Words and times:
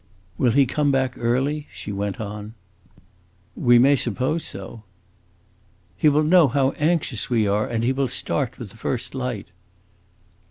"Will 0.39 0.49
he 0.53 0.65
come 0.65 0.91
back 0.91 1.13
early?" 1.15 1.67
she 1.71 1.91
went 1.91 2.19
on. 2.19 2.55
"We 3.55 3.77
may 3.77 3.95
suppose 3.95 4.43
so." 4.43 4.81
"He 5.95 6.09
will 6.09 6.23
know 6.23 6.47
how 6.47 6.71
anxious 6.71 7.29
we 7.29 7.47
are, 7.47 7.67
and 7.67 7.83
he 7.83 7.93
will 7.93 8.07
start 8.07 8.57
with 8.57 8.71
the 8.71 8.77
first 8.77 9.13
light!" 9.13 9.49